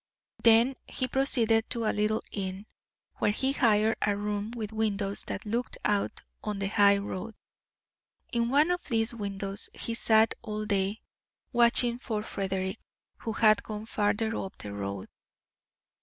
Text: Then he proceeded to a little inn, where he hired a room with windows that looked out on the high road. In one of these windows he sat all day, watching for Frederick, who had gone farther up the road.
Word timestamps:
Then 0.41 0.77
he 0.87 1.07
proceeded 1.07 1.69
to 1.69 1.85
a 1.85 1.93
little 1.93 2.23
inn, 2.31 2.65
where 3.17 3.29
he 3.29 3.51
hired 3.51 3.97
a 4.01 4.17
room 4.17 4.49
with 4.49 4.73
windows 4.73 5.23
that 5.25 5.45
looked 5.45 5.77
out 5.85 6.21
on 6.43 6.57
the 6.57 6.69
high 6.69 6.97
road. 6.97 7.35
In 8.33 8.49
one 8.49 8.71
of 8.71 8.83
these 8.85 9.13
windows 9.13 9.69
he 9.75 9.93
sat 9.93 10.33
all 10.41 10.65
day, 10.65 11.03
watching 11.53 11.99
for 11.99 12.23
Frederick, 12.23 12.79
who 13.19 13.33
had 13.33 13.61
gone 13.61 13.85
farther 13.85 14.35
up 14.37 14.57
the 14.57 14.73
road. 14.73 15.07